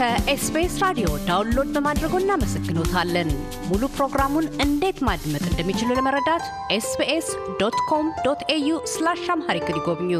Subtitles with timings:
[0.00, 3.30] ከ SBS ራዲዮ download በማድረጎ እናመሰግኖታለን።
[3.66, 6.44] ሙሉ ፕሮግራሙን እንዴት ማድመጥ እንደሚችሉ ለመረዳት
[6.76, 7.26] SBS
[7.60, 10.12] dot com dot au slash Amharic ይጎብኙ።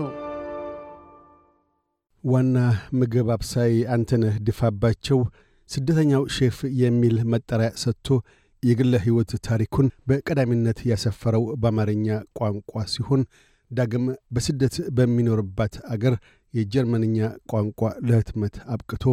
[2.25, 2.57] ዋና
[2.99, 5.21] ምግብ አብሳይ አንተነህ ድፋባቸው
[5.69, 8.09] ስደተኛው ሼፍ የሚል መጠሪያ ሰጥቶ
[8.63, 12.09] የግለ ሕይወት ታሪኩን በቀዳሚነት ያሰፈረው በአማርኛ
[12.41, 13.23] ቋንቋ ሲሆን
[13.71, 16.17] ዳግም በስደት በሚኖርባት አገር
[16.55, 17.19] የጀርመንኛ
[17.51, 19.05] ቋንቋ ለህትመት አብቅቶ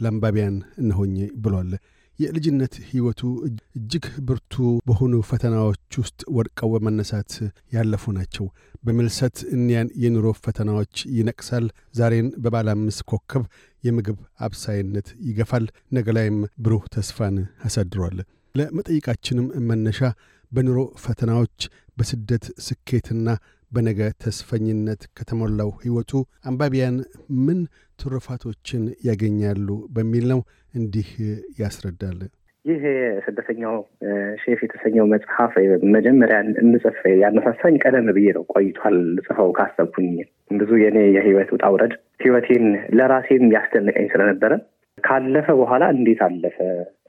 [0.00, 1.70] ለአንባቢያን እነሆኝ ብሏል።
[2.18, 3.20] የልጅነት ሕይወቱ
[3.76, 4.54] እጅግ ብርቱ
[4.88, 7.32] በሆኑ ፈተናዎች ውስጥ ወድቀው በመነሳት
[7.74, 8.46] ያለፉ ናቸው።
[8.84, 13.44] በምልሰት እኒያን የኑሮ ፈተናዎች ይነቅሳል። ዛሬን በባለ አምስት ኮከብ
[13.84, 18.18] የምግብ አብሳይነት ይገፋል። ነገ ላይም ብሩህ ተስፋን አሳድሯል።
[18.54, 20.00] ለመጠይቃችንም መነሻ
[20.52, 21.58] በኑሮ ፈተናዎች
[21.98, 23.26] በስደት ስኬትና
[23.72, 26.12] በነገ ተስፈኝነት ከተሞላው ሕይወቱ
[26.48, 26.96] አንባቢያን
[27.46, 27.58] ምን
[27.98, 30.40] ትሩፋቶችን ያገኛሉ በሚል ነው።
[30.74, 31.08] እንዲህ
[31.60, 32.20] ያስረዳል።
[32.64, 32.82] ይህ
[33.24, 33.76] ስደተኛው
[34.42, 35.52] ሼፍ የተሰኘው መጽሐፍ
[35.94, 40.10] መጀመሪያ እንጽፍ ያነሳሳኝ ቀደም ብዬ ነው። ቆይቷል ጽፈው ካሰብኩኝ
[40.58, 42.66] ብዙ የኔ የህይወት ውጣ ውረድ ህይወቴን
[42.98, 44.52] ለራሴም ያስደንቀኝ ስለነበረ
[44.98, 46.58] ካለፈ በኋላ እንዴት አለፈ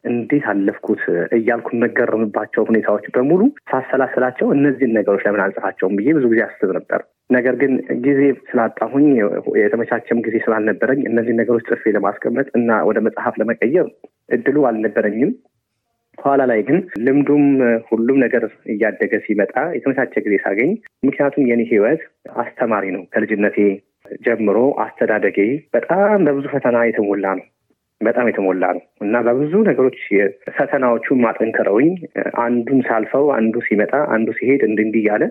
[0.03, 1.01] እንዴት አለፍኩት
[1.37, 7.55] እያልኩ የምገረምባቸው ሁኔታዎች በሙሉ ሳሰላስላቸው እነዚህን ነገሮች ለምን አልጽፋቸውም ብዬ ብዙ ጊዜ አስብ ነበር። ነገር
[7.61, 7.73] ግን
[8.05, 9.05] ጊዜ ስላጣሁኝ
[9.61, 13.87] የተመቻቸም ጊዜ ስላልነበረኝ እነዚህን ነገሮች ጽፌ ለማስቀመጥ እና ወደ መጽሐፍ ለመቀየር
[14.29, 15.31] እድሉ አልነበረኝም።
[16.17, 17.45] ኋላ ላይ ግን ልምዱም
[17.89, 20.71] ሁሉም ነገር እያደገ ሲመጣ የተመቻቸ ጊዜ ሳገኝ፣
[21.05, 22.01] ምክንያቱም የኔ ህይወት
[22.41, 23.57] አስተማሪ ነው። ከልጅነቴ
[24.25, 25.37] ጀምሮ አስተዳደጌ
[25.73, 27.45] በጣም በብዙ ፈተና የተሞላ ነው
[28.01, 29.99] በጣም የተሞላ ነው እና በብዙ ነገሮች
[30.57, 31.89] ፈተናዎቹን ማጠንክረውኝ
[32.43, 35.23] አንዱን ሳልፈው አንዱ ሲመጣ አንዱ ሲሄድ እንድ እንዲህ እያለ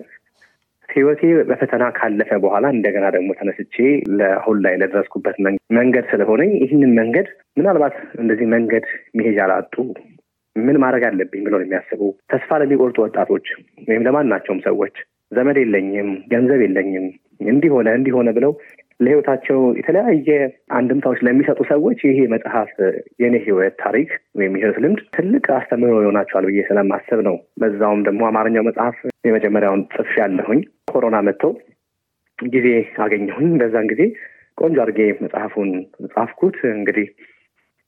[0.89, 3.75] ህይወቴ በፈተና ካለፈ በኋላ እንደገና ደግሞ ተነስቼ
[4.17, 5.37] ለአሁን ላይ ለደረስኩበት
[5.77, 7.27] መንገድ ስለሆነኝ ይህንን መንገድ
[7.59, 8.85] ምናልባት እንደዚህ መንገድ
[9.19, 9.75] መሄጃ ላጡ
[10.55, 13.45] ምን ማድረግ አለብኝ ብለው የሚያስቡ ተስፋ ለሚቆርጡ ወጣቶች
[13.87, 14.95] ወይም ለማናቸውም ሰዎች
[15.31, 17.05] ዘመድ የለኝም፣ ገንዘብ የለኝም፣
[17.47, 18.51] እንዲሆነ እንዲሆነ ብለው
[19.01, 20.27] ለህይወታቸው የተለያየ
[20.77, 22.71] አንድምታዎች ለሚሰጡ ሰዎች ይሄ መጽሐፍ
[23.21, 28.65] የኔ ህይወት ታሪክ ወይም የህይወት ልምድ ትልቅ አስተምህሮ ይሆናቸዋል ብዬ ስለማሰብ ነው። በዛውም ደግሞ አማርኛው
[28.69, 28.97] መጽሐፍ
[29.27, 31.43] የመጀመሪያውን ጽፍ ያለሁኝ ኮሮና መጥቶ
[32.39, 32.67] ጊዜ
[33.03, 34.03] አገኘሁኝ። በዛን ጊዜ
[34.57, 35.69] ቆንጆ አድርጌ መጽሐፉን
[36.13, 37.07] ጻፍኩት። እንግዲህ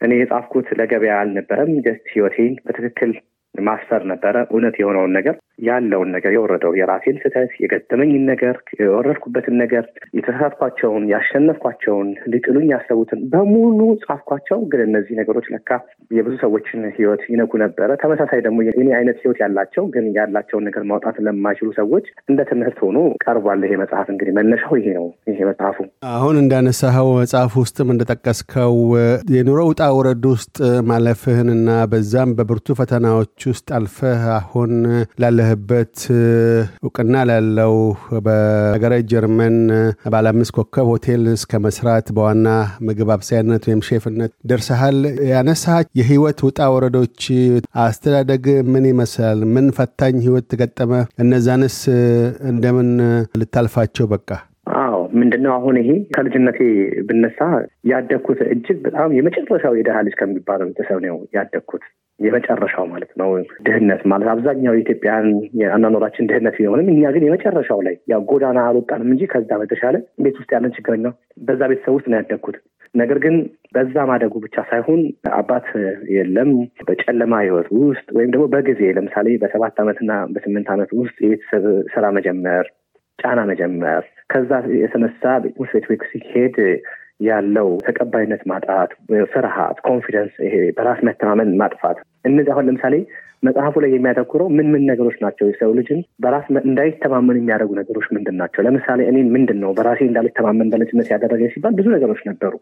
[0.01, 3.12] እኔ የጻፍኩት ለገበያ አልነበረም። just ህይወቴን በትክክል
[3.56, 9.84] ማስፈር ነበረ። እውነት የሆነውን ነገር ያለውን ነገር የወረደው የራሴን ስህተት፣ የገጠመኝን ነገር፣ የወረድኩበትን ነገር፣
[10.18, 15.69] የተሳሳትኳቸውን፣ ያሸነፍኳቸውን፣ ሊጥሉኝ ያሰቡትን በሙሉ ጻፍኳቸው። ግን እነዚህ ነገሮች ለካ
[16.12, 21.18] የብዙ ሰዎችን ህይወት ይነኩ ነበረ። ተመሳሳይ ደግሞ የኔ አይነት ህይወት ያላቸው ግን ያላቸውን ነገር ማውጣት
[21.28, 25.78] ለማይችሉ ሰዎች እንደ ትምህርት ሆኖ ቀርቧል። ይሄ መጽሐፍ እንግዲህ መነሻው ይሄ ነው። ይሄ መጽሐፉ
[26.13, 28.75] አሁን እንዳነሳኸው መጽሐፍ ውስጥም እንደጠቀስከው
[29.36, 30.58] የኑሮ ውጣ ውረድ ውስጥ
[30.90, 34.72] ማለፍህንና በዛም በብርቱ ፈተናዎች ውስጥ አልፈህ አሁን
[35.44, 35.96] ላለህበት
[36.84, 37.74] እውቅና ላለው
[38.26, 39.56] በሀገረ ጀርመን
[40.14, 42.48] ባለ አምስት ኮከብ ሆቴል እስከ መስራት በዋና
[42.88, 45.00] ምግብ አብሳይነት ወይም ሼፍነት ደርሰሃል።
[45.31, 45.66] ያነሳ
[46.00, 47.20] የህይወት ውጣ ወረዶች
[47.86, 49.42] አስተዳደግ ምን ይመስላል?
[49.56, 50.92] ምን ፈታኝ ህይወት ተገጠመ?
[51.24, 51.78] እነዛንስ
[52.52, 52.92] እንደምን
[53.42, 54.30] ልታልፋቸው በቃ?
[55.14, 56.60] ምንድነው አሁን ይሄ ከልጅነቴ
[57.08, 57.40] ብነሳ
[57.90, 61.84] ያደግኩት እጅግ በጣም የመጨረሻው የድሃ ልጅ ከሚባለው ቤተሰብ ነው ያደግኩት።
[62.24, 63.30] የመጨረሻው ማለት ነው
[63.66, 65.28] ድህነት ማለት አብዛኛው የኢትዮጵያን
[65.62, 70.52] የአኗኗራችን ድህነት ቢሆንም እኛ ግን የመጨረሻው ላይ ያው ጎዳና አልወጣንም እንጂ ከዛ በተሻለ ቤት ውስጥ
[70.56, 71.08] ያለን ችግረኛ
[71.46, 72.58] በዛ ቤተሰብ ውስጥ ነው ያደግኩት።
[72.96, 73.36] ነገር ግን
[73.76, 75.00] በዛ ማደጉ ብቻ ሳይሆን
[75.34, 75.68] አባት
[76.16, 76.50] የለም።
[76.88, 81.64] በጨለማ ህይወት ውስጥ ወይም ደግሞ በጊዜ ለምሳሌ በሰባት ዓመትና በስምንት ዓመት ውስጥ የቤተሰብ
[81.96, 82.66] ስራ መጀመር፣
[83.20, 85.24] ጫና መጀመር ከዛ የተነሳ
[85.88, 86.56] ቤት ሲሄድ
[87.19, 88.91] ያለው ተቀባይነት ማጣት፣
[89.34, 92.96] ፍርሃት፣ confidence፣ ይሄ በራስ መተማመን ማጥፋት እነዚህ አሁን ለምሳሌ
[93.44, 98.62] መጽሐፉ ላይ የሚያተኩረው ምን ምን ነገሮች ናቸው የሰው ልጅን በራስ እንዳይተማመን የሚያደርጉ ነገሮች ምንድን ናቸው?
[98.68, 102.54] ለምሳሌ እኔን ምንድን ነው በራሴ እንዳልተማመን በልጅነት ያደረገ ሲባል ብዙ ነገሮች ነበሩ።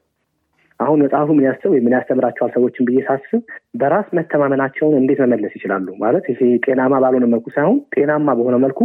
[0.80, 3.42] አሁን መጽሐፉ ምን ያስብ ምን ያስተምራቸዋል ሰዎችን ብዬ ሳስብ
[3.82, 8.80] በራስ መተማመናቸውን እንዴት መመለስ ይችላሉ ማለት ይሄ ጤናማ ባልሆነ መልኩ ሳይሆን ጤናማ በሆነ መልኩ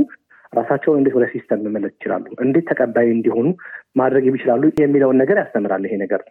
[0.52, 3.46] ራሳቸውን እንዴት ወደ system መመለስ ይችላሉ፣ እንዴት ተቀባይ እንዲሆኑ
[3.96, 6.22] ማድረግ ይችላሉ የሚለውን ነገር ያስተምራል። ይሄ ነገር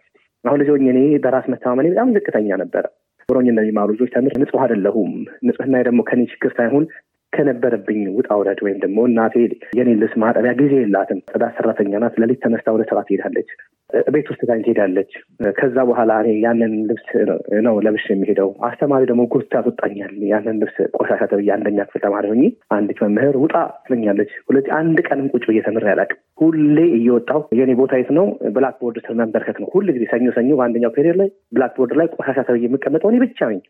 [0.44, 2.84] አሁን ልጅ እኔ በራስ መተማመኔ በጣም ዝቅተኛ ነበረ።
[3.28, 5.12] ብሮኝ እንደሚማሩ ልጆች ተምር ንጹህ አይደለሁም።
[5.46, 6.84] ንጽህና ደግሞ ከኔ ችግር ሳይሆን
[7.36, 9.34] ከነበረብኝ ውጣ ውረድ ወይም ደግሞ እናቴ
[9.78, 13.50] የኔ ልብስ ማጠቢያ ጊዜ የላትም። ጽዳት ሰራተኛ ናት። ሌሊት ተነስታ ወደ ስራ ትሄዳለች።
[14.14, 15.10] ቤት ውስጥ ጋኝ ትሄዳለች።
[15.58, 17.08] ከዛ በኋላ እኔ ያንን ልብስ
[17.66, 22.42] ነው ለብሽ የሚሄደው። አስተማሪ ደግሞ ጎትታ ያስወጣኛል። ያንን ልብስ ቆሻሻ ተብዬ አንደኛ ክፍል ተማሪ ሆኜ
[22.76, 23.54] አንዲት መምህር ውጣ
[23.86, 28.26] ትለኛለች። ሁለት አንድ ቀንም ቁጭ ብዬ ተምሬ አላውቅም። ሁሌ እየወጣው የኔ ቦታ የት ነው?
[28.56, 32.64] blackboard ስር መንበርከክ ነው። ሁል ጊዜ ሰኞ ሰኞ በአንደኛው period ላይ black ላይ ቆሻሻ ተብዬ
[32.68, 33.60] የምቀመጠው እኔ ብቻ ነኝ።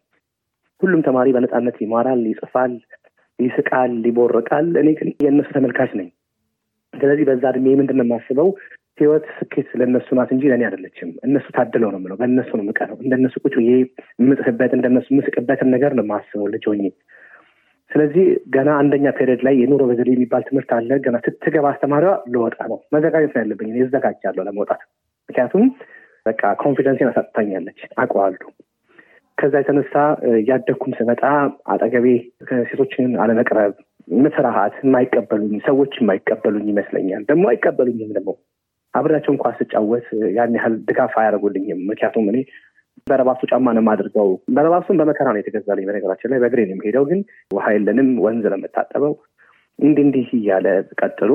[0.80, 2.72] ሁሉም ተማሪ በነፃነት ይማራል፣ ይጽፋል፣
[3.38, 6.08] ይስቃል፣ ይቦርቃል። እኔ ግን የእነሱ ተመልካች ነኝ።
[6.94, 8.48] ስለዚህ በዛ እድሜ ምንድን ነው የማስበው
[8.98, 13.34] ህይወት ስኬት ለእነሱ ናት እንጂ ለእኔ አይደለችም። እነሱ ታድለው ነው የምለው። በእነሱ ነው የምቀናው። እንደነሱ
[13.44, 13.72] ቁጭ ብዬ
[14.20, 16.84] የምጽፍበት እንደነሱ የምስቅበትን ነገር ነው የማስበው ልጅ ሆኜ።
[17.90, 18.24] ስለዚህ
[18.54, 23.34] ገና አንደኛ period ላይ የኑሮ በዘዴ የሚባል ትምህርት አለ። ገና ስትገባ አስተማሪዋ ልወጣ ነው መዘጋጀት
[23.36, 24.80] ነው ያለብኝ። እዘጋጃለሁ ለመውጣት።
[25.28, 25.66] ምክንያቱም
[26.26, 28.48] በቃ confidence ን አሳጥታኛለች፣ አውቀዋለሁ።
[29.38, 29.94] ከዛ የተነሳ
[30.36, 31.22] እያደግኩም ስመጣ
[31.72, 32.06] አጠገቤ
[32.68, 33.72] ሴቶችን አለመቅረብ፣
[34.34, 38.30] ፍርሃት፣ የማይቀበሉኝ ሰዎች የማይቀበሉኝ ይመስለኛል። ደግሞ አይቀበሉኝም ደግሞ
[38.94, 40.06] አብሬያቸው እንኳ ስጫወት
[40.36, 42.38] ያን ያህል ድጋፍ አያደርጉልኝም። ምክንያቱም እኔ
[43.06, 47.66] በረባሱ ጫማ ነው የማድርገው። በረባሱን በመከራ ነው የተገዛልኝ። በነገራችን ላይ በእግሬ ነው የሚሄደው፣ ግን ውሃ
[47.74, 49.14] የለንም፣ ወንዝ ለምታጠበው
[49.78, 50.66] እንዲህ እንዲህ እያለ
[51.00, 51.30] ቀጥሉ።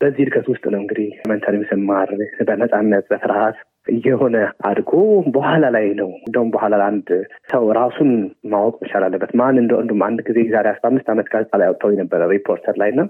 [0.00, 2.08] በዚህ እድገት ውስጥ ነው እንግዲህ መንተሪም ስማር
[2.48, 4.36] በነፃነት በፍርሃት እየሆነ
[4.68, 4.92] አድጎ
[5.34, 7.08] በኋላ ላይ ነው እንደውም በኋላ አንድ
[7.52, 8.10] ሰው ራሱን
[8.52, 11.92] ማወቅ መቻል አለበት ማን እንደ እንዱም አንድ ጊዜ ዛሬ አስራ አምስት ዓመት ጋዜጣ ላይ አውጥተው
[11.94, 13.02] የነበረ ሪፖርተር ላይ እና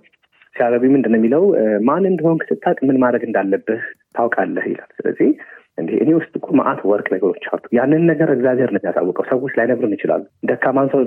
[0.56, 1.44] ሲያረቢ ምንድን ነው የሚለው
[1.86, 3.82] ማን እንደሆንክ ስታውቅ ምን ማድረግ እንዳለብህ
[4.16, 5.30] ታውቃለህ ይላል። ስለዚህ
[5.78, 9.94] እንዲህ እኔ ውስጥ እኮ መዓት ወርቅ ነገሮች አሉ። ያንን ነገር እግዚአብሔር ነው የሚያሳውቀው። ሰዎች ላይነግሩን
[9.96, 11.00] ይችላሉ። ደካማን ሰው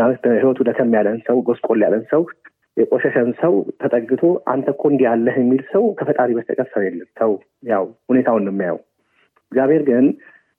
[0.00, 2.22] ማለት በህይወቱ ደከም ያለን ሰው፣ ጎስቆል ያለን ሰው፣
[2.76, 3.52] የቆሸሸን ሰው
[3.82, 4.22] ተጠግቶ
[4.52, 7.30] አንተ እኮ እንዲህ ያለህ የሚል ሰው ከፈጣሪ በስተቀር ሰው የለም። ሰው
[7.70, 8.80] ያው ሁኔታውን ነው የሚያየው።
[9.56, 10.06] እግዚአብሔር ግን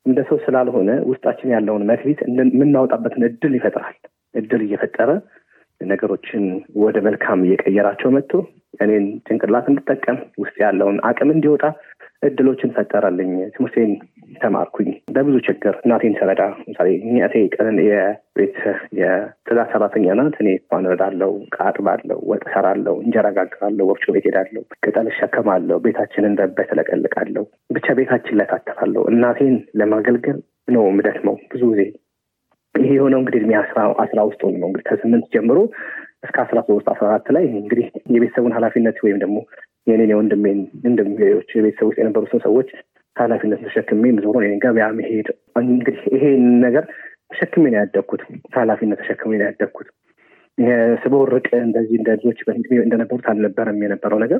[0.06, 3.96] እንደ ሰው ስላልሆነ ውስጣችን ያለውን መክሊት የምናወጣበትን እድል ይፈጥራል።
[4.36, 5.10] እድል እየፈጠረ
[5.82, 6.46] ነገሮችን
[6.84, 8.32] ወደ መልካም እየቀየራቸው መጥቶ
[8.82, 11.64] እኔን ጭንቅላት እንድጠቀም ውስጥ ያለውን አቅም እንዲወጣ
[12.24, 13.92] እድሎችን ፈጠረልኝ። ትምህርቴን
[14.36, 16.88] ተማርኩኝ በብዙ ችግር እናቴን ስረዳ ምሳሌ
[17.28, 18.58] እቴ ቀን የቤት
[19.00, 21.32] የጽዳት ሰራተኛ ናት። እኔ እሷን እረዳለሁ፣
[21.68, 27.46] አጥባለሁ፣ ወጥ እሰራለሁ፣ እንጀራ ጋግራለሁ፣ ወፍጮ ቤት ሄዳለሁ፣ ቅጠል እሸከማለሁ፣ ቤታችንን በበት እለቀልቃለሁ።
[27.78, 31.82] ብቻ ቤታችን ላይ ታተራለሁ። እናቴን ለማገልገል ነው የምደክመው ብዙ ጊዜ
[32.76, 33.54] ይሄ የሆነው እንግዲህ እድሜ
[34.02, 35.60] አስራ ውስጥ ሆኑ ነው እንግዲህ ከስምንት ጀምሮ
[36.26, 37.86] እስከ አስራ ሶስት አስራ አራት ላይ እንግዲህ
[38.16, 39.38] የቤተሰቡን ኃላፊነት ወይም ደግሞ
[39.88, 42.70] የኔን የወንድሜን እንደሚዎች የቤተሰብ ውስጥ የነበሩትን ሰዎች
[43.18, 45.28] ኃላፊነት ተሸክሜ ዞሮ እኔን ገበያ መሄድ
[45.64, 46.24] እንግዲህ ይሄ
[46.66, 46.86] ነገር
[47.32, 48.22] ተሸክሜ ነው ያደግኩት።
[48.58, 49.88] ኃላፊነት ተሸክሜ ነው ያደግኩት።
[51.02, 52.40] ስበወርቅ እንደዚህ እንደ ልጆች
[52.86, 54.40] እንደነበሩት አልነበረም የነበረው ነገር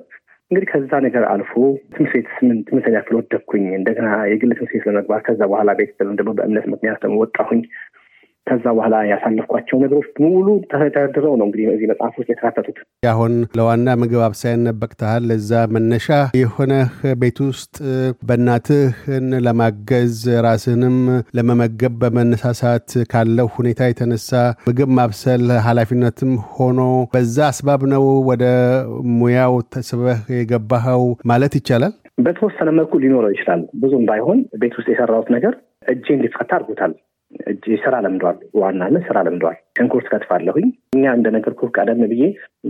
[0.52, 1.54] እንግዲህ ከዛ ነገር አልፎ
[1.94, 6.34] ትምህርት ቤት ስምንት ስምንተኛ ክፍል ወደኩኝ። እንደገና የግል ትምህርት ቤት ለመግባት ከዛ በኋላ ቤተሰብ ደግሞ
[6.38, 7.62] በእምነት ምክንያት ደግሞ ወጣሁኝ።
[8.48, 12.78] ከዛ በኋላ ያሳለፍኳቸው ነገሮች ሙሉ ተደርድረው ነው እንግዲህ እዚህ መጽሐፍ ውስጥ የተካተቱት።
[13.12, 16.08] አሁን ለዋና ምግብ አብሳይነት በቅተሃል። ለዛ መነሻ
[16.40, 16.92] የሆነህ
[17.22, 17.76] ቤት ውስጥ
[18.28, 20.16] በእናትህን ለማገዝ
[20.46, 20.98] ራስህንም
[21.38, 24.32] ለመመገብ በመነሳሳት ካለው ሁኔታ የተነሳ
[24.68, 26.80] ምግብ ማብሰል ኃላፊነትም ሆኖ
[27.14, 28.44] በዛ አስባብ ነው ወደ
[29.18, 31.94] ሙያው ተስበህ የገባኸው ማለት ይቻላል?
[32.26, 35.54] በተወሰነ መልኩ ሊኖረው ይችላል። ብዙም ባይሆን ቤት ውስጥ የሰራሁት ነገር
[35.88, 36.94] እጄ እንዲፈታ አድርጎታል።
[37.84, 42.24] ስራ ለምዷል። ዋናነት ስራ ለምዷል። ሽንኩርት ከትፋለሁኝ። እኛ እንደነገርኩህ ቀደም ብዬ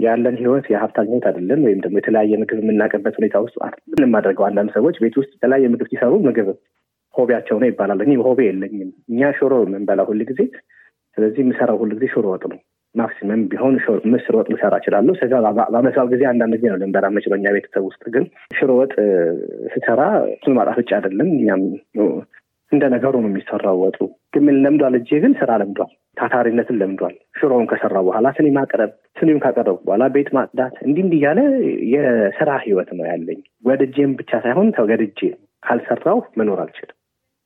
[0.04, 3.56] ያለን ህይወት የሀብታም ህይወት አይደለም። ወይም ደግሞ የተለያየ ምግብ የምናውቅበት ሁኔታ ውስጥ
[3.92, 6.50] ምንም ማድረገው አንዳንድ ሰዎች ቤት ውስጥ የተለያየ ምግብ ሲሰሩ ምግብ
[7.15, 10.42] ሆቢያቸው ነው ይባላል። እኔ ሆቢ የለኝም። እኛ ሽሮ የምንበላ ሁል ጊዜ።
[11.18, 12.60] ስለዚህ የምሰራው ሁል ጊዜ ሽሮ ወጥ ነው።
[12.95, 13.74] ማክሲመም ቢሆን
[14.13, 15.33] ምስር ወጥ ልሰራ እችላለሁ። ስጋ
[15.74, 18.24] በመስራት ጊዜ አንዳንድ ጊዜ ነው ልንበላ የምችለው ቤተሰብ ውስጥ። ግን
[18.57, 18.94] ሽሮ ወጥ
[19.75, 20.01] ስሰራ
[20.34, 21.63] እሱን ማጣፍጫ አይደለም እኛም
[22.71, 23.97] እንደ ነገሩ ነው የሚሰራው ወጡ።
[24.33, 24.95] ግን ለምዷል?
[25.00, 30.29] እጄ ግን ስራ ለምዷል። ታታሪነትን ለምዷል። ሽሮውን ከሰራ በኋላ ስኒ ማቅረብ፣ ስኒውን ካቀረቡ በኋላ ቤት
[30.38, 31.39] ማጽዳት፣ እንዲህ እንዲህ እያለ
[31.93, 35.19] የስራ ህይወት ነው ያለኝ። ወድጄም ብቻ ሳይሆን ተገድጄ
[35.63, 36.97] ካልሰራው መኖር አልችልም።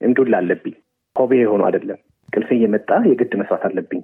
[0.01, 0.75] እንዱል አለብኝ።
[1.15, 1.99] ሆቤ የሆኑ አይደለም።
[2.29, 4.01] ቅልፌ እየመጣ የግድ መስራት አለብኝ።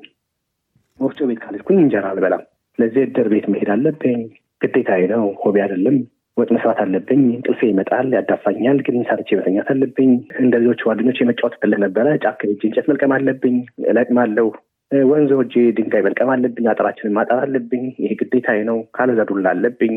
[1.00, 2.44] ወፍጮ ቤት ካልኩኝ እንጀራ አልበላም።
[2.80, 4.20] ለዚህ እድር ቤት መሄድ አለብኝ።
[4.62, 5.98] ግዴታዬ ነው። ሆቤ አይደለም።
[6.38, 11.80] ወጥ መስራት አለብኝ። እንቅልፌ ይመጣል፣ ያዳፋኛል። ግን ሰርቼ መተኛት አለብኝ። እንደ ሌሎች ጓደኞች የመጫወት ፍልህ
[11.86, 13.56] ነበረ። ጫካ ሄጄ እንጨት መልቀም አለብኝ፣
[13.92, 14.48] እለቅማለሁ።
[14.92, 19.96] ወንዝ ሄጄ ድንጋይ መልቀም አለብኝ፣ አጥራችንን ማጠር አለብኝ። ይሄ ግዴታዬ ነው። ካለዛ ዱላ አለብኝ።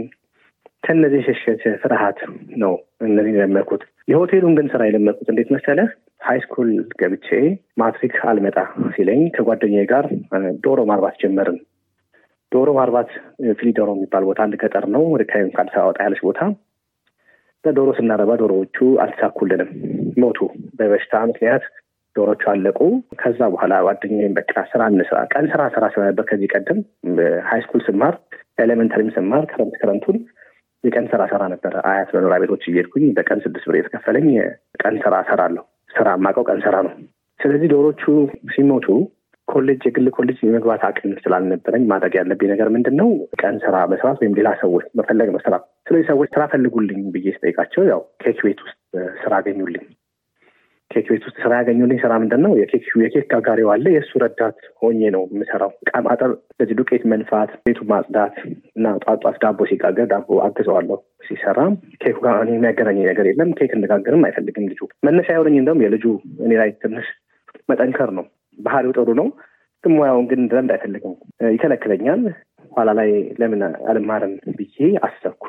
[0.85, 2.19] ከእነዚህ ሸሸት ፍርሃት
[2.63, 2.75] ነው
[3.07, 5.89] እነዚህ የለመድኩት። የሆቴሉን ግን ስራ የለመድኩት እንዴት መሰለህ?
[6.21, 6.71] high school
[7.01, 7.29] ገብቼ
[7.81, 8.57] ማትሪክ አልመጣ
[8.95, 10.07] ሲለኝ ከጓደኛዬ ጋር
[10.65, 11.59] ዶሮ ማርባት ጀመርን።
[12.53, 13.11] ዶሮ ማርባት
[13.59, 16.41] ፊሊዶሮ የሚባል ቦታ አንድ ገጠር ነው። ወደ ከአዲስ አበባ ያለች ቦታ።
[17.65, 19.71] በዶሮ ስናረባ ዶሮዎቹ አልተሳኩልንም፣
[20.23, 20.39] ሞቱ።
[20.79, 21.65] በበሽታ ምክንያት
[22.17, 22.79] ዶሮቹ አለቁ።
[23.21, 26.79] ከዛ በኋላ ጓደኛዬም በቃ ስራ እንስራ፣ ቀን ስራ ስራ ስራ ነበር ከዚህ ቀደም
[27.51, 28.15] high school ስማር፣
[28.65, 30.19] elementary ም ስማር ክረምት ክረምቱን
[30.85, 34.29] የቀን ስራ ሰራ ነበረ። አያት መኖሪያ ቤቶች እየሄድኩኝ በቀን ስድስት ብር የተከፈለኝ
[34.83, 36.93] ቀን ስራ ሰራለሁ። ስራ የማውቀው ቀን ስራ ነው።
[37.41, 38.03] ስለዚህ ዶሮቹ
[38.55, 38.87] ሲሞቱ
[39.51, 43.09] ኮሌጅ የግል ኮሌጅ የመግባት አቅም ስላልነበረኝ ማድረግ ያለብኝ ነገር ምንድን ነው?
[43.41, 45.55] ቀን ስራ መስራት ወይም ሌላ ሰዎች መፈለግ ነው ስራ።
[45.87, 48.79] ስለዚህ ሰዎች ስራ ፈልጉልኝ ብዬ ስጠይቃቸው ያው ኬክ ቤት ውስጥ
[49.23, 49.85] ስራ አገኙልኝ።
[50.91, 52.53] ኬክ ቤት ውስጥ ስራ ያገኙልኝ ስራ ምንድን ነው?
[52.59, 52.87] የኬክ
[53.33, 58.37] ጋጋሪው አለ። የእሱ ረዳት ሆኜ ነው የምሰራው። ዕቃ ማጠብ፣ ስለዚህ ዱቄት መንፋት፣ ቤቱ ማጽዳት
[58.77, 61.59] እና ጧት ዳቦ ሲጋገር ዳቦ አግዘዋለሁ ሲሰራ።
[62.03, 66.05] ኬኩ ጋር እኔ የሚያገናኝ ነገር የለም። ኬክ እንጋገርም አይፈልግም ልጁ። መነሻ ያውረኝ እንደውም የልጁ
[66.45, 67.09] እኔ ላይ ትንሽ
[67.69, 68.27] መጠንከር ነው።
[68.61, 69.29] ባህሪው ጥሩ ነው፣
[69.85, 71.15] ግን ሙያውን ግን ዘንድ አይፈልግም፣
[71.55, 72.23] ይከለክለኛል።
[72.73, 74.77] ኋላ ላይ ለምን አልማርም ብዬ
[75.07, 75.45] አሰብኩ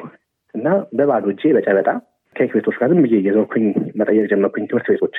[0.56, 1.90] እና በባዶ እጄ በጨበጣ
[2.36, 3.66] ኬክ ቤቶች ጋር ዝም ብዬ እየዞርኩኝ
[4.00, 5.16] መጠየቅ ጀመርኩኝ። ትምህርት ቤቶች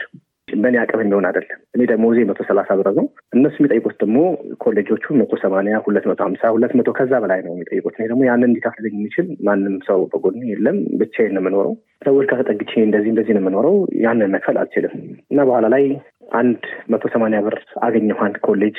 [0.57, 4.19] በእኔ አቅም የሚሆን አይደለም። እኔ ደሞዜ መቶ ሰላሳ ብር ነው። እነሱ የሚጠይቁት ደግሞ
[4.63, 8.49] ኮሌጆቹ መቶ ሰማንያ ሁለት መቶ ሀምሳ ሁለት መቶ ከዛ በላይ ነው የሚጠይቁት። እኔ ደግሞ ያንን
[8.49, 12.41] እንዲከፍልልኝ የሚችል ማንም ሰው በጎን የለም። ብቻዬን ነው የምኖረው። ሰዎች ጋር
[12.83, 14.95] እንደዚህ እንደዚህ ነው የምኖረው። ያንን መክፈል አልችልም
[15.31, 15.85] እና በኋላ ላይ
[16.33, 16.61] አንድ
[16.93, 18.77] መቶ ሰማንያ ብር አገኘሁ። አንድ ኮሌጅ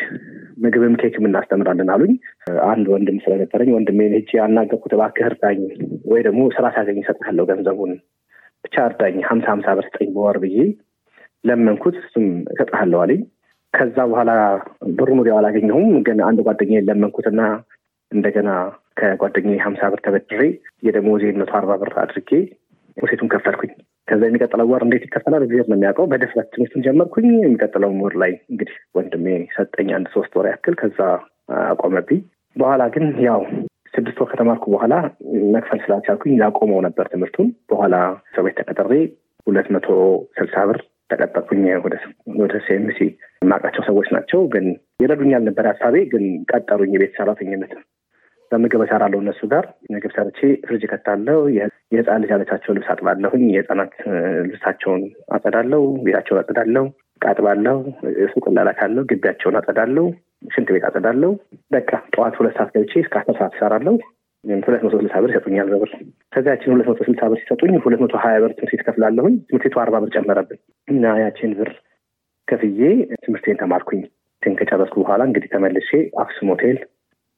[0.64, 2.14] ምግብም ኬክም እናስተምራለን አሉኝ።
[2.68, 5.60] አንድ ወንድም ስለነበረኝ ወንድሜን ሄጄ አናገርኩት። እባክህ እርዳኝ
[6.12, 7.94] ወይ ደግሞ ስራ ሳገኝ እሰጥሃለሁ ገንዘቡን
[8.66, 10.58] ብቻ እርዳኝ፣ ሀምሳ ሀምሳ ብር ስጠኝ በወር ብዬ
[11.44, 13.22] ለመንኩት። እሱም እሰጥሃለሁ አለኝ።
[13.74, 14.32] ከዛ በኋላ
[14.96, 17.42] ብሩን ወዲያው አላገኘሁም። ግን አንድ ጓደኛዬን ለመንኩትና
[18.12, 18.50] እንደገና
[19.00, 20.42] ከጓደኛዬ ሀምሳ ብር ተበድሬ
[20.88, 22.30] የደሞዜን መቶ አርባ ብር አድርጌ
[22.98, 23.72] ሴቱን ከፈልኩኝ።
[24.08, 28.76] ከዛ የሚቀጥለው ወር እንዴት ይከፈላል እግዚአብሔር ነው የሚያውቀው። በድፍረት ትምህርቱን ጀመርኩኝ። የሚቀጥለው ወር ላይ እንግዲህ
[28.98, 31.00] ወንድሜ ሰጠኝ አንድ ሶስት ወር ያክል። ከዛ
[31.66, 32.20] አቆመብኝ።
[32.56, 33.42] በኋላ ግን ያው
[33.94, 34.94] ስድስት ወር ከተማርኩ በኋላ
[35.56, 37.96] መክፈል ስላልቻልኩኝ ላቆመው ነበር ትምህርቱን። በኋላ
[38.36, 38.94] ሰው ቤት ተቀጥሬ
[39.48, 39.88] ሁለት መቶ
[40.38, 40.80] ስልሳ ብር
[41.12, 41.64] ተቀጠርኩኝ።
[42.38, 43.00] ወደ ሴምሲ
[43.42, 44.66] የማውቃቸው ሰዎች ናቸው፣ ግን
[45.04, 47.74] ይረዱኛል ነበር ሀሳቤ። ግን ቀጠሩኝ የቤት ሰራተኝነት
[48.54, 51.40] በምግብ እሰራለሁ እነሱ ጋር ምግብ ሰርቼ ፍሪጅ ከታለው
[51.92, 53.94] የህፃን ልጅ ያለቻቸው ልብስ አጥባለሁኝ። የህፃናት
[54.48, 55.04] ልብሳቸውን
[55.36, 56.86] አጸዳለሁ፣ ቤታቸውን አጸዳለሁ፣
[57.22, 57.78] ቃጥባለሁ፣
[58.34, 60.06] ሱቅ እላላካለሁ፣ ግቢያቸውን አጸዳለሁ፣
[60.48, 61.32] ሽንት ቤት አጸዳለሁ።
[61.72, 63.96] በቃ ጠዋት ሁለት ሰዓት ገብቼ እስከ አስር ሰዓት እሰራለሁ።
[64.64, 65.92] ሁለት መቶ ስልሳ ብር ይሰጡኛል በብር።
[66.34, 69.96] ከዚያችን ሁለት መቶ ስልሳ ብር ሲሰጡኝ ሁለት መቶ ሀያ ብር ትምህርት ከፍላለሁኝ። ትምህርት ቤቱ አርባ
[70.04, 71.72] ብር ጨመረብን እና ያችን ብር
[72.48, 72.82] ከፍዬ
[73.24, 74.02] ትምህርቴን ተማርኩኝ።
[74.44, 75.90] ትን ከጨረስኩ በኋላ እንግዲህ ተመልሼ
[76.22, 76.78] አክሱም ሆቴል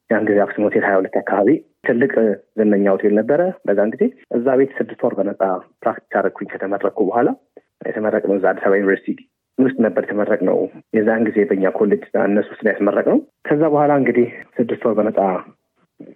[0.10, 1.50] ያን ጊዜ አክሱም ሆቴል ሀያ ሁለት አካባቢ
[1.88, 2.12] ትልቅ
[2.58, 4.04] ዝነኛ ሆቴል ነበረ። በዛን ጊዜ
[4.38, 5.42] እዛ ቤት ስድስት ወር በነፃ
[5.84, 7.30] practice አደረግኩኝ። ከተመረቅኩ በኋላ
[7.88, 9.18] የተመረቅነው እዛ አዲስ አበባ ዩኒቨርሲቲ
[9.58, 10.58] ውስጥ ነበር የተመረቅነው።
[10.98, 15.20] የዛን ጊዜ በኛ ኮሌጅ እነሱ ውስጥ ያስመረቅነው። ከዛ በኋላ እንግዲህ ስድስት ወር በነፃ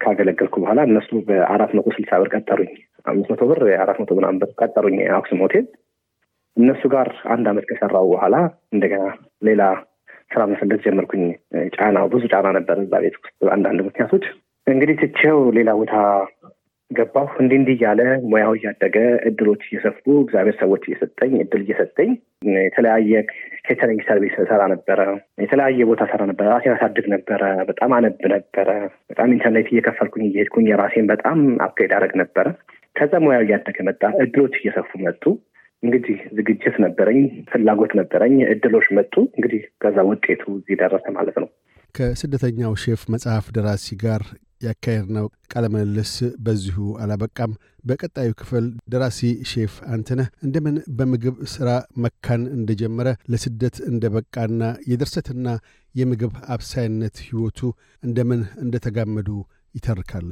[0.01, 2.71] ካገለገልኩ በኋላ እነሱ በአራት መቶ ስልሳ ብር ቀጠሩኝ።
[3.05, 5.65] አምስት መቶ ብር አራት መቶ ምናምን ብር ቀጠሩኝ አክሱም ሆቴል።
[6.57, 8.35] እነሱ ጋር አንድ አመት ከሰራው በኋላ
[8.73, 9.03] እንደገና
[9.47, 9.61] ሌላ
[10.31, 11.23] ስራ መፈለግ ጀመርኩኝ።
[11.75, 14.25] ጫና ብዙ ጫና ነበር እዛ ቤት ውስጥ አንዳንድ ምክንያቶች
[14.67, 15.93] እንግዲህ ትቼው ሌላ ቦታ
[16.91, 18.95] ገባሁ። እንዲህ እንዲህ እያለ ሙያው እያደገ
[19.29, 22.09] እድሎች እየሰፉ እግዚአብሔር ሰዎች እየሰጠኝ እድል እየሰጠኝ
[22.59, 23.11] የተለያየ
[23.67, 24.99] catering service ሰራ ነበረ።
[25.43, 28.69] የተለያየ ቦታ ሰራ ነበረ። ራሴን አሳድግ ነበረ። በጣም አነብ ነበረ።
[29.11, 32.47] በጣም ኢንተርኔት እየከፈልኩኝ እየሄድኩኝ የራሴን በጣም upgrade አደረግ ነበረ።
[32.95, 35.23] ከዛ ሙያው እያደገ መጣ። እድሎች እየሰፉ መጡ።
[35.83, 37.19] እንግዲህ ዝግጅት ነበረኝ፣
[37.51, 41.49] ፍላጎት ነበረኝ፣ እድሎች መጡ። እንግዲህ ከዛ ውጤቱ እዚህ ደረሰ ማለት ነው።
[41.95, 44.23] ከስደተኛው ሼፍ መጽሐፍ ደራሲ ጋር
[44.61, 46.11] ያካሄድነው ቃለ ምልልስ
[46.45, 47.51] በዚሁ አላበቃም።
[47.83, 49.19] በቀጣዩ ክፍል ደራሲ
[49.51, 51.69] ሼፍ አንተነህ እንደምን በምግብ ሥራ
[52.03, 55.47] መካን እንደጀመረ ለስደት እንደበቃና የድርሰትና
[55.95, 57.61] የምግብ አብሳይነት ሕይወቱ
[58.03, 59.29] እንደምን እንደተጋመዱ
[59.75, 60.27] ይተርካል።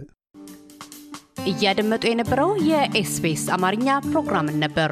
[1.47, 4.91] እያደመጡ የነበረው የ SBS አማርኛ ፕሮግራምን ነበር።